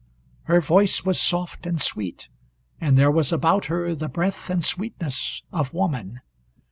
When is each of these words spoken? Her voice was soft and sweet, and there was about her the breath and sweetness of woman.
Her 0.45 0.59
voice 0.61 1.05
was 1.05 1.21
soft 1.21 1.67
and 1.67 1.79
sweet, 1.79 2.27
and 2.79 2.97
there 2.97 3.11
was 3.11 3.31
about 3.31 3.65
her 3.65 3.93
the 3.93 4.07
breath 4.09 4.49
and 4.49 4.63
sweetness 4.63 5.43
of 5.51 5.75
woman. 5.75 6.21